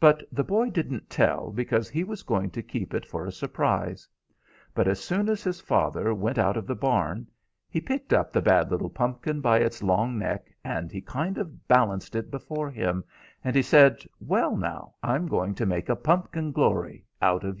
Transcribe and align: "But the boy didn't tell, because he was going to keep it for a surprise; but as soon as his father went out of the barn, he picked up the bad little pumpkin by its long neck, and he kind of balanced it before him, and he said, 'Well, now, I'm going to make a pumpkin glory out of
"But 0.00 0.24
the 0.32 0.42
boy 0.42 0.70
didn't 0.70 1.08
tell, 1.08 1.52
because 1.52 1.88
he 1.88 2.02
was 2.02 2.24
going 2.24 2.50
to 2.50 2.64
keep 2.64 2.92
it 2.94 3.06
for 3.06 3.24
a 3.24 3.30
surprise; 3.30 4.08
but 4.74 4.88
as 4.88 4.98
soon 4.98 5.28
as 5.28 5.44
his 5.44 5.60
father 5.60 6.12
went 6.12 6.36
out 6.36 6.56
of 6.56 6.66
the 6.66 6.74
barn, 6.74 7.28
he 7.70 7.80
picked 7.80 8.12
up 8.12 8.32
the 8.32 8.42
bad 8.42 8.72
little 8.72 8.90
pumpkin 8.90 9.40
by 9.40 9.58
its 9.60 9.80
long 9.80 10.18
neck, 10.18 10.48
and 10.64 10.90
he 10.90 11.00
kind 11.00 11.38
of 11.38 11.68
balanced 11.68 12.16
it 12.16 12.28
before 12.28 12.72
him, 12.72 13.04
and 13.44 13.54
he 13.54 13.62
said, 13.62 14.00
'Well, 14.18 14.56
now, 14.56 14.94
I'm 15.00 15.28
going 15.28 15.54
to 15.54 15.64
make 15.64 15.88
a 15.88 15.94
pumpkin 15.94 16.50
glory 16.50 17.04
out 17.20 17.44
of 17.44 17.60